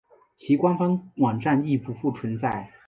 [0.35, 2.71] 其官方网站亦不复存在。